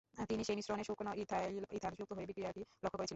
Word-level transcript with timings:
তিনি 0.29 0.41
সেই 0.43 0.55
মিশ্রণে 0.55 0.83
শুকনো 0.83 1.11
ইথাইল 1.21 1.55
ইথার 1.71 1.93
যুক্ত 1.93 2.11
করে 2.11 2.29
বিক্রিয়াটি 2.29 2.61
লক্ষ্য 2.83 2.97
করেছিলেন। 2.97 3.09